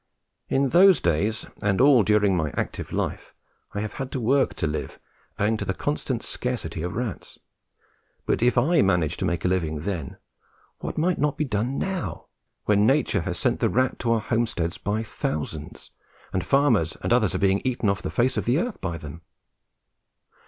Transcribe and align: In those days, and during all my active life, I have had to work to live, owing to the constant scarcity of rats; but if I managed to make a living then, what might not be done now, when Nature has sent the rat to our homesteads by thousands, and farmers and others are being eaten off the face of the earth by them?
In 0.49 0.69
those 0.69 0.99
days, 0.99 1.45
and 1.61 1.77
during 1.77 2.31
all 2.31 2.45
my 2.45 2.49
active 2.57 2.91
life, 2.91 3.35
I 3.75 3.81
have 3.81 3.93
had 3.93 4.11
to 4.13 4.19
work 4.19 4.55
to 4.55 4.65
live, 4.65 4.97
owing 5.37 5.57
to 5.57 5.65
the 5.65 5.75
constant 5.75 6.23
scarcity 6.23 6.81
of 6.81 6.95
rats; 6.95 7.37
but 8.25 8.41
if 8.41 8.57
I 8.57 8.81
managed 8.81 9.19
to 9.19 9.25
make 9.25 9.45
a 9.45 9.47
living 9.47 9.81
then, 9.81 10.17
what 10.79 10.97
might 10.97 11.19
not 11.19 11.37
be 11.37 11.45
done 11.45 11.77
now, 11.77 12.25
when 12.65 12.87
Nature 12.87 13.21
has 13.21 13.37
sent 13.37 13.59
the 13.59 13.69
rat 13.69 13.99
to 13.99 14.11
our 14.13 14.21
homesteads 14.21 14.79
by 14.79 15.03
thousands, 15.03 15.91
and 16.33 16.43
farmers 16.43 16.97
and 17.03 17.13
others 17.13 17.35
are 17.35 17.37
being 17.37 17.61
eaten 17.63 17.87
off 17.87 18.01
the 18.01 18.09
face 18.09 18.37
of 18.37 18.45
the 18.45 18.57
earth 18.57 18.81
by 18.81 18.97
them? 18.97 19.21